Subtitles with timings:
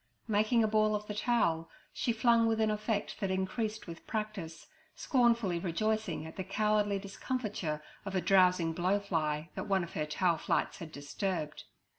[0.27, 4.65] Making a ball of the towel, she flung with an effect that increased with practice,
[4.95, 10.37] scornfully rejoicing at the cowardly discomfiture of a drowsing blowfly that one of her towel
[10.39, 11.65] flights had disturbed.